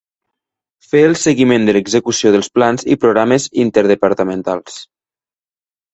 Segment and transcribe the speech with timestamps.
[0.93, 4.85] Fer el seguiment de l'execució dels plans i programes interdepartamentals.